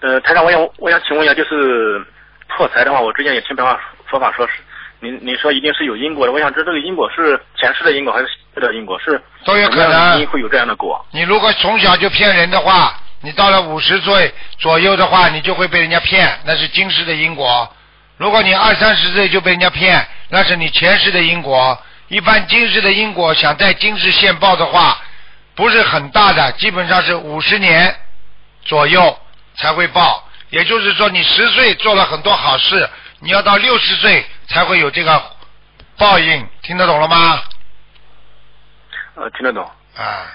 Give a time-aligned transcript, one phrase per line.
[0.00, 2.04] 呃，台长，我想我想请问一下，就是
[2.48, 4.52] 破财的话，我之前也听别话说法说是，
[5.00, 8.98] 您您说一定是有因果的，我想知道这个因果是前世的因果还是现世的因果？
[9.00, 11.04] 是都有可能因会有这样的果？
[11.10, 17.68] 你如果从小就骗人的话，你到了五十岁左右的话，你就会被人家骗，那是今世的因果。
[18.16, 21.76] 如果你二三十岁就被人家骗，那是你前世的因果。
[22.08, 24.96] 一般今世的因果想在今世现报的话，
[25.54, 27.94] 不是很大的，基本上是五十年
[28.64, 29.16] 左右
[29.58, 30.24] 才会报。
[30.50, 32.88] 也就是说，你十岁做了很多好事，
[33.20, 35.22] 你要到六十岁才会有这个
[35.98, 37.42] 报应，听得懂了吗？
[39.14, 39.62] 呃，听得懂。
[39.96, 40.32] 啊。